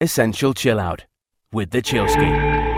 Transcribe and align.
Essential 0.00 0.54
Chill 0.54 0.78
Out 0.78 1.06
with 1.52 1.72
the 1.72 1.82
Chillsky. 1.82 2.68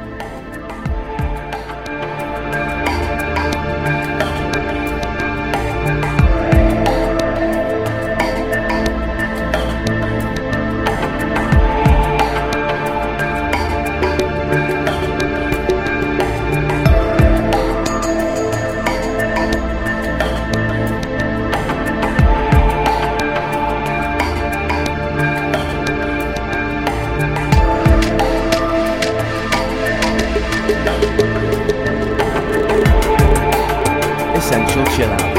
Essential 34.79 34.95
Chill 34.95 35.11
Out 35.11 35.33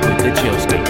with 0.00 0.18
the 0.22 0.30
Chillsky. 0.40 0.80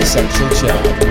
Essential 0.00 0.48
Chill 0.50 1.07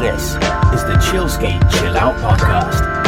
This 0.00 0.30
is 0.72 0.82
the 0.84 0.96
Chillsky 0.98 1.60
Chill 1.70 1.94
Out 1.94 2.16
Podcast. 2.16 2.99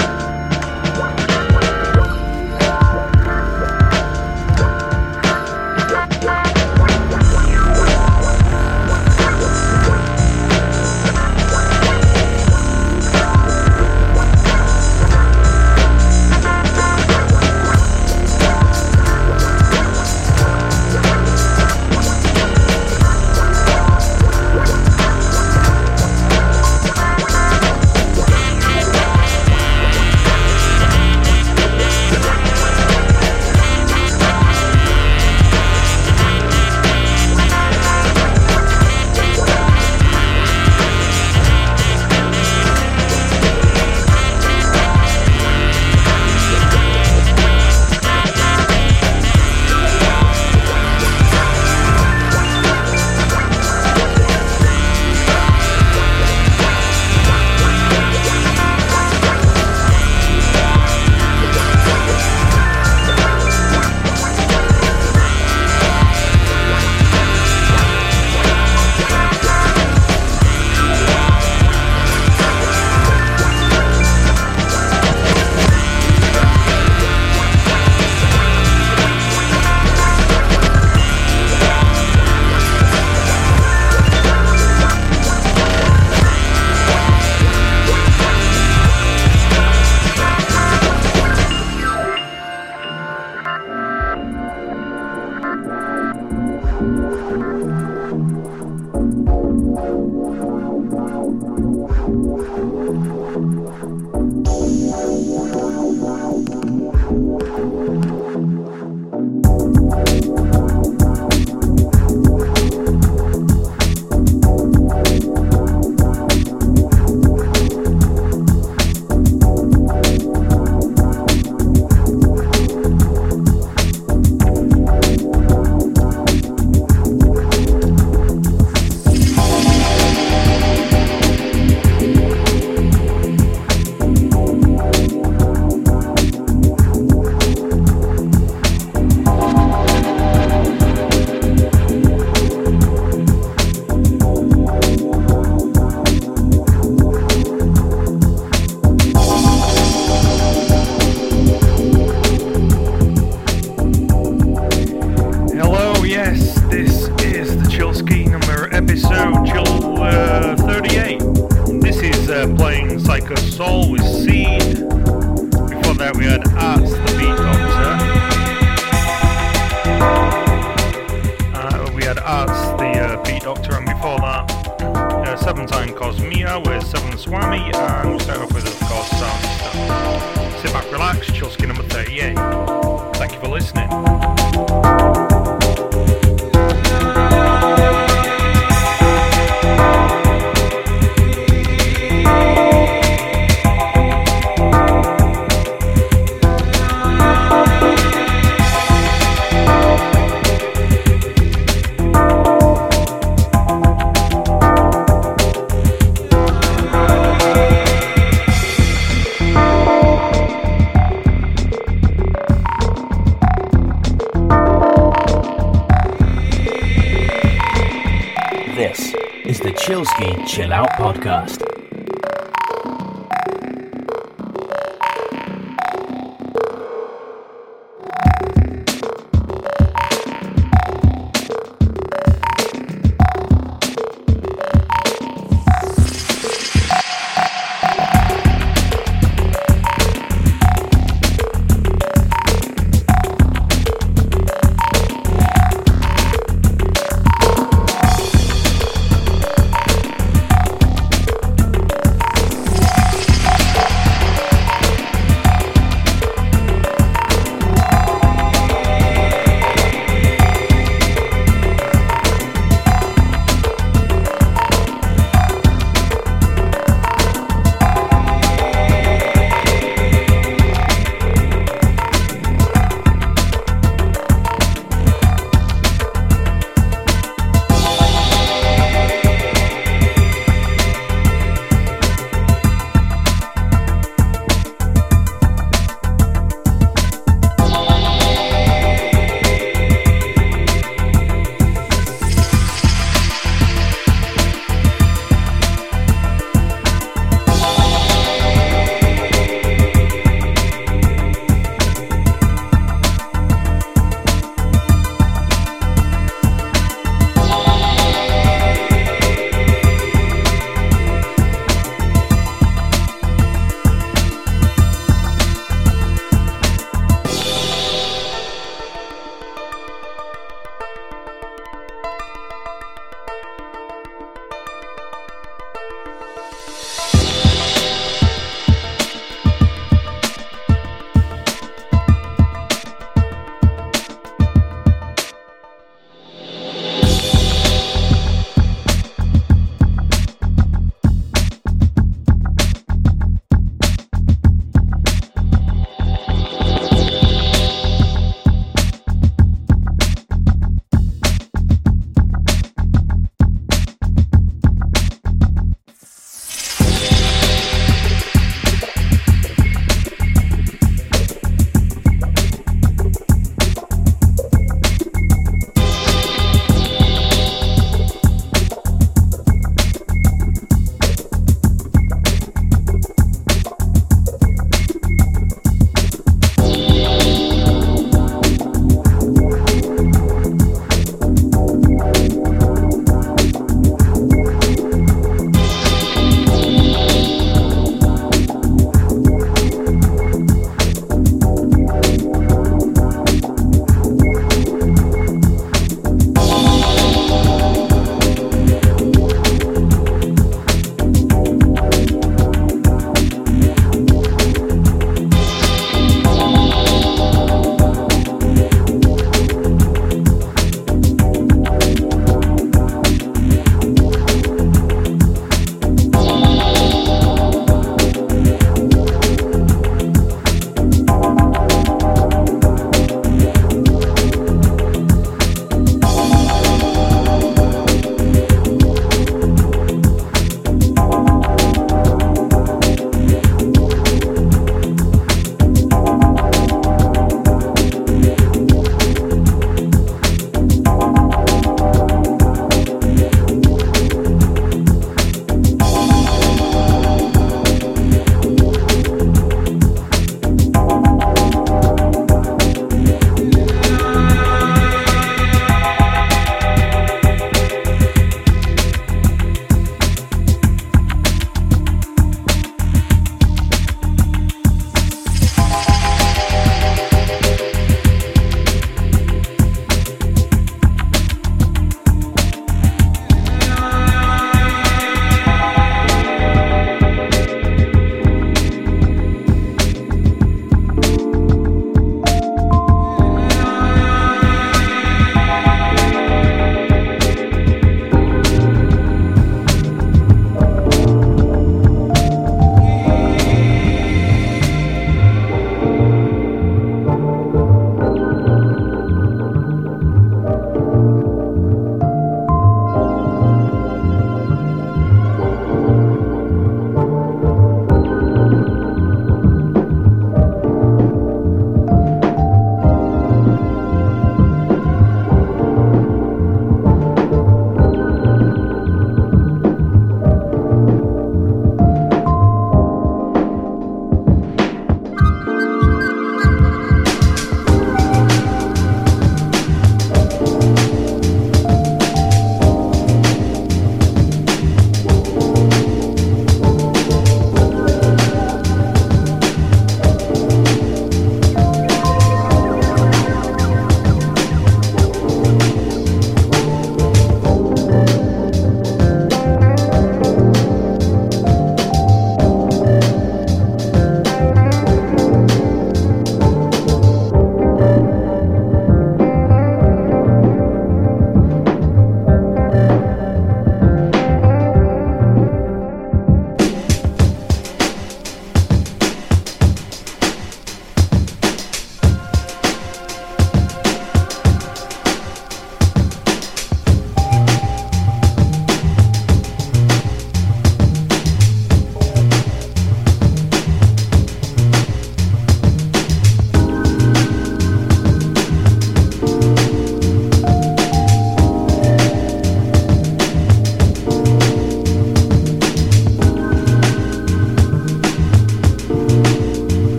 Chill 220.53 220.71
Out 220.71 220.91
Podcast. 220.99 221.62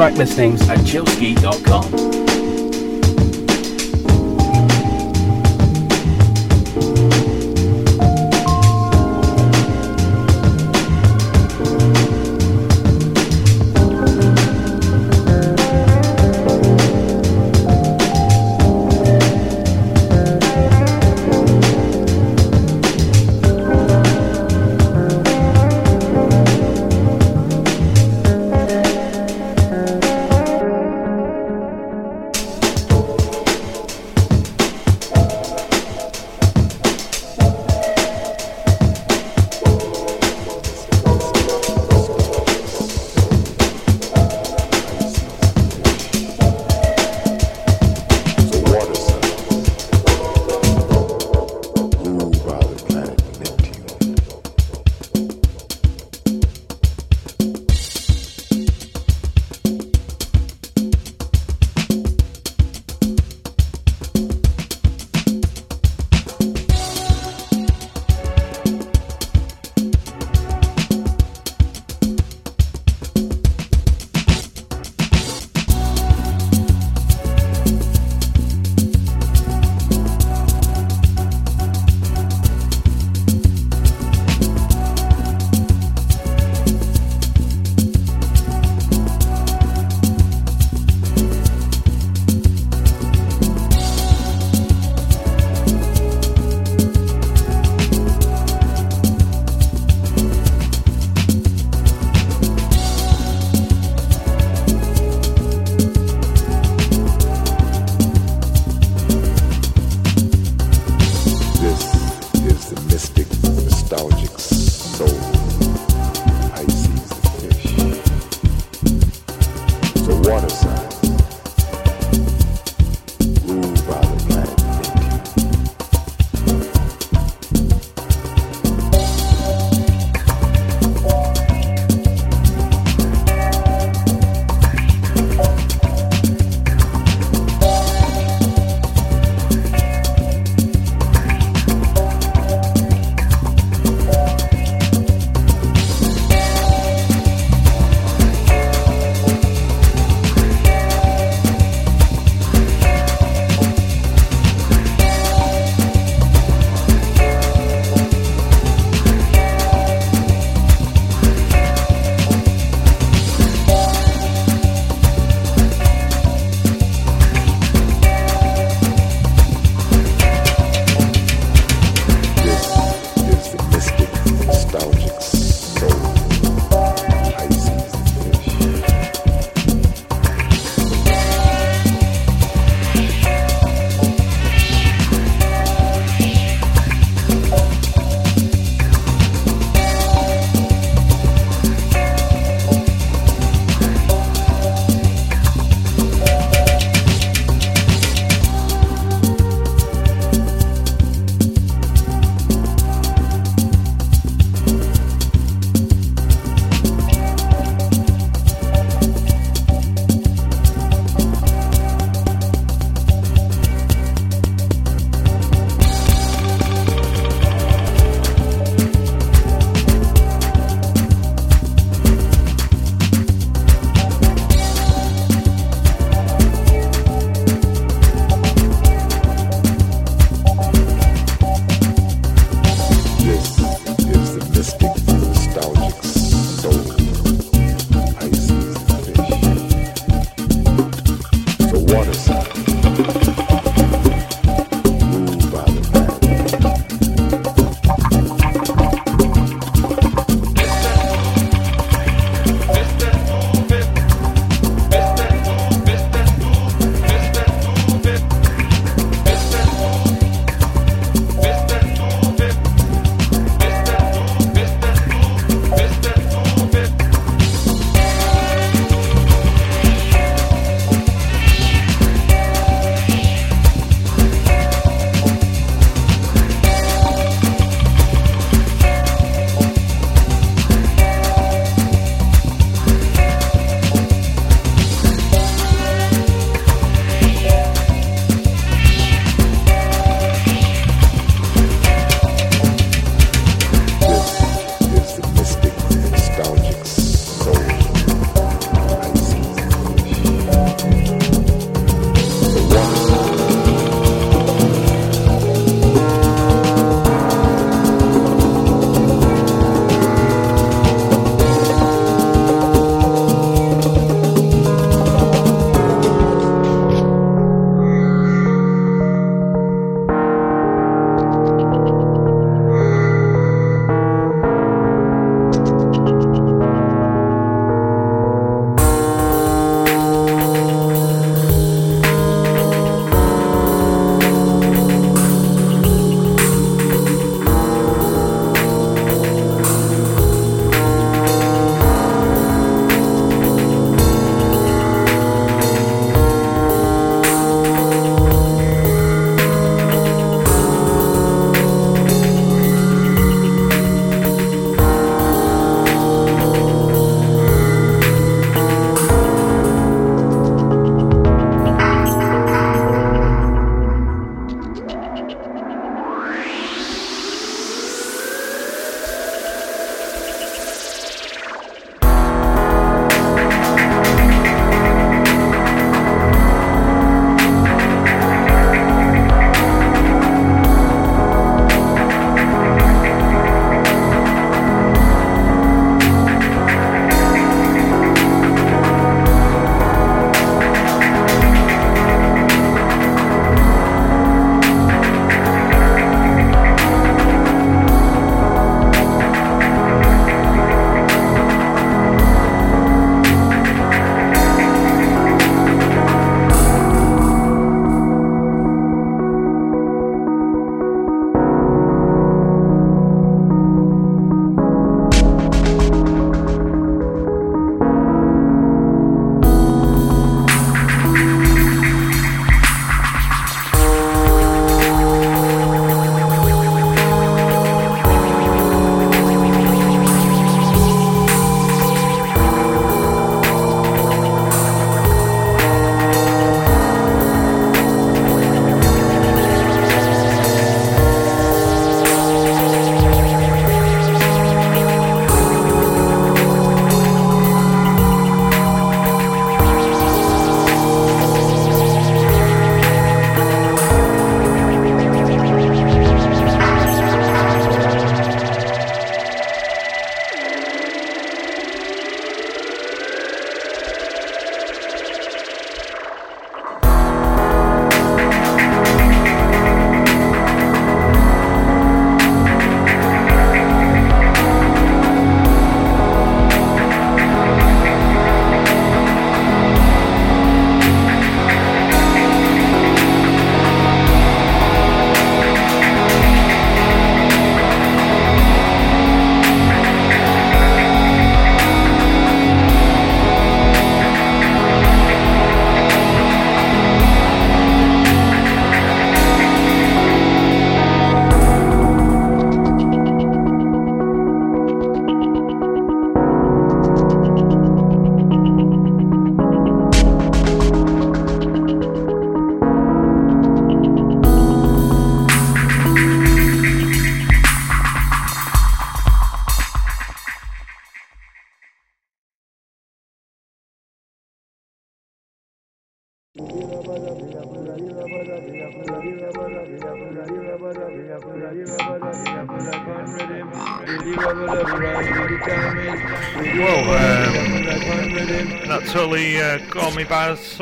Track 0.00 0.16
listings 0.16 0.66
at 0.70 0.78
chillsky.com. 0.78 2.09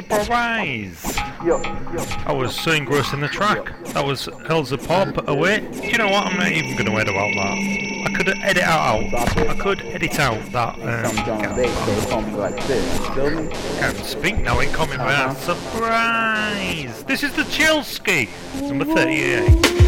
surprise. 0.03 1.15
I 1.19 2.33
was 2.33 2.55
so 2.55 2.73
engrossed 2.73 3.13
in 3.13 3.21
the 3.21 3.29
track. 3.29 3.73
That 3.87 4.05
was 4.05 4.27
Hellzapop 4.27 5.27
away. 5.27 5.69
You 5.83 5.99
know 5.99 6.09
what? 6.09 6.27
I'm 6.27 6.39
not 6.39 6.53
even 6.53 6.73
going 6.77 6.87
to 6.87 6.93
edit 6.93 7.09
about 7.09 7.35
that. 7.35 7.59
I 8.07 8.13
could 8.15 8.29
edit 8.29 8.63
out. 8.63 9.15
I 9.15 9.55
could 9.57 9.81
edit 9.83 10.19
out 10.21 10.41
that. 10.53 10.75
Um, 10.75 11.17
can't 13.79 13.97
speak 13.99 14.39
now. 14.39 14.59
Me 14.59 14.67
by 14.69 15.35
surprise. 15.35 17.03
This 17.05 17.23
is 17.23 17.35
the 17.35 17.43
Chillsky 17.43 18.29
number 18.69 18.85
38. 18.85 19.88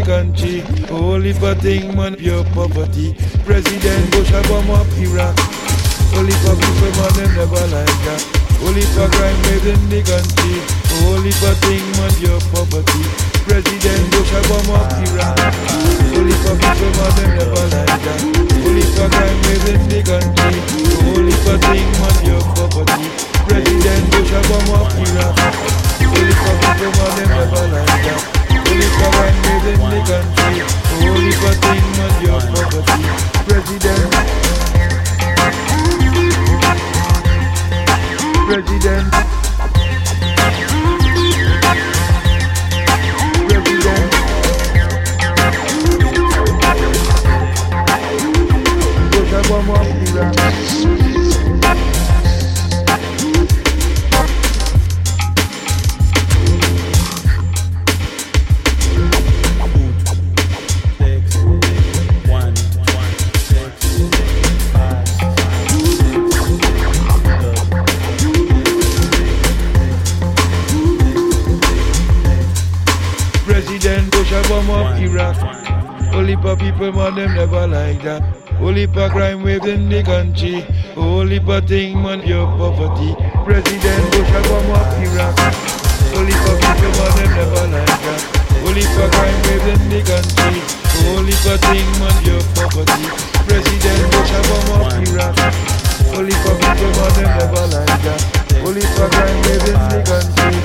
the 0.00 0.06
country. 0.06 0.62
Only 0.90 1.32
for 1.32 1.54
thing, 1.54 1.96
man, 1.96 2.16
pure 2.16 2.44
poverty. 2.56 3.14
President 3.44 4.10
Bush, 4.12 4.32
I 4.32 4.42
bomb 4.48 4.70
up 4.70 4.86
Iraq. 4.96 5.36
Only 6.16 6.32
for 6.42 6.54
people, 6.56 6.92
man, 6.96 7.12
them 7.16 7.30
never 7.36 7.64
like 7.72 7.98
that. 8.06 8.20
Only 8.64 8.84
for 8.92 9.08
crime 9.08 9.40
in 9.64 9.80
the 9.88 10.00
country. 10.04 10.56
Only 11.08 11.32
for 11.40 11.54
thing, 11.64 11.84
man, 11.96 12.12
pure 12.20 12.40
poverty. 12.52 13.02
President 13.44 14.04
Bush, 14.12 14.32
I 14.32 14.40
bomb 14.48 14.70
up 14.76 14.90
Iraq. 15.04 15.36
Only 16.16 16.36
for 16.44 16.54
people, 16.56 16.90
man, 16.96 17.10
them 17.16 17.30
never 17.36 17.64
like 17.72 17.96
that. 18.04 18.20
Only 18.64 18.84
for 18.94 19.08
crime 19.10 19.40
in 19.68 19.80
the 19.88 20.00
country. 20.04 20.56
Only 21.08 21.36
for 21.44 21.56
thing, 21.68 21.88
man, 22.00 22.14
pure 22.24 22.44
poverty. 22.56 23.06
President 23.48 24.04
Bush, 24.12 24.32
I 24.32 24.40
bomb 24.48 24.70
up 24.76 24.92
Iraq. 24.96 25.34
Only 26.04 26.34
for 26.36 26.54
people, 26.62 26.92
man, 26.94 27.10
them 27.16 27.28
never 27.28 27.64
like 27.74 28.02
that. 28.06 28.39
Political 28.70 29.12
and 29.26 29.66
in 29.66 29.82
the 29.82 29.98
country 30.06 30.62
Only 31.02 31.32
for 31.32 31.54
thing 31.58 31.84
was 31.98 32.14
your 32.22 32.38
property 32.54 33.02
President 33.48 34.14
President 38.46 38.70
President 38.70 39.10
President. 49.50 49.60
President. 50.14 50.99
Iraq. 74.98 75.36
Only 76.14 76.36
for 76.36 76.56
people, 76.56 76.92
man, 76.92 77.14
them 77.14 77.34
never 77.34 77.66
like 77.66 78.02
that. 78.02 78.22
Only 78.60 78.86
for 78.86 79.08
crime 79.08 79.42
waves 79.42 79.66
in 79.66 79.88
the 79.88 80.02
country. 80.02 80.66
Only 80.96 81.38
for 81.38 81.60
thing, 81.60 82.02
man, 82.02 82.20
your 82.26 82.46
poverty. 82.58 83.14
President 83.44 84.04
Bush, 84.12 84.28
I 84.28 84.42
come 84.42 84.70
up 84.74 84.90
Iraq. 85.00 85.36
Only 86.16 86.34
for 86.44 86.54
people, 86.60 86.92
man, 86.98 87.12
them 87.16 87.30
never 87.38 87.64
like 87.72 87.98
that. 88.04 88.20
Only 88.66 88.84
for 88.92 89.08
crime 89.08 89.40
waves 89.48 89.66
in 89.70 89.80
the 89.88 90.00
country. 90.04 90.60
Only 91.16 91.32
for 91.40 91.56
thing, 91.70 91.88
man, 92.02 92.16
your 92.26 92.42
poverty. 92.52 93.06
President 93.48 94.02
Bush, 94.12 94.32
I 94.34 94.40
come 94.44 94.70
up 94.76 94.92
Iraq. 95.00 95.34
Only 96.12 96.34
for 96.44 96.54
people, 96.58 96.90
man, 97.00 97.10
them 97.16 97.30
never 97.38 97.64
like 97.70 97.96
that. 98.04 98.20
Only 98.60 98.84
for 98.92 99.08
crime 99.08 99.40
waves 99.46 99.68
in 99.72 99.80
the 99.88 100.00
country. 100.04 100.59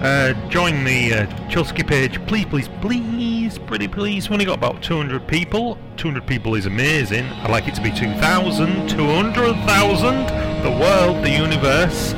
Uh, 0.00 0.34
join 0.50 0.84
the 0.84 1.14
uh, 1.14 1.84
page. 1.86 2.24
Please, 2.26 2.44
please, 2.44 2.68
please, 2.80 3.58
pretty 3.58 3.88
please. 3.88 4.28
We've 4.28 4.34
only 4.34 4.44
got 4.44 4.58
about 4.58 4.82
200 4.82 5.26
people. 5.26 5.78
200 5.96 6.26
people 6.26 6.54
is 6.54 6.66
amazing. 6.66 7.24
I'd 7.24 7.50
like 7.50 7.66
it 7.66 7.74
to 7.76 7.82
be 7.82 7.90
2,000, 7.90 8.88
200,000 8.88 10.46
the 10.62 10.70
world, 10.70 11.24
the 11.24 11.30
universe. 11.30 12.12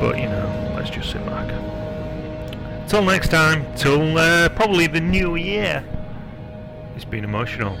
But 0.00 0.18
you 0.18 0.26
know, 0.26 0.74
let's 0.76 0.90
just 0.90 1.10
sit 1.10 1.24
back. 1.26 1.48
Till 2.88 3.02
next 3.02 3.28
time, 3.30 3.64
till 3.74 4.18
uh, 4.18 4.48
probably 4.50 4.86
the 4.86 5.00
new 5.00 5.36
year. 5.36 5.84
It's 6.94 7.04
been 7.04 7.24
emotional. 7.24 7.76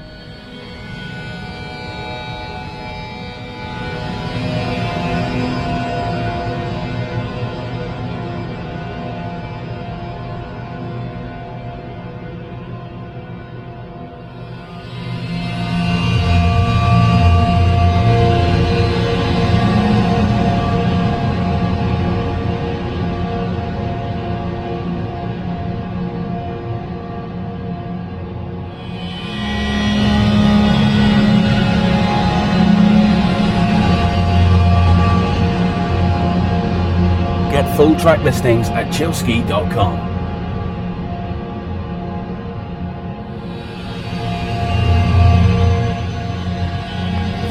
Track 38.02 38.18
listings 38.24 38.68
at 38.70 38.88
chillsky.com. 38.88 39.96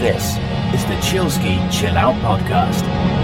This 0.02 0.36
is 0.76 0.86
the 0.88 0.96
Chillsky 0.96 1.72
Chill 1.72 1.98
Out 1.98 2.16
Podcast. 2.16 3.21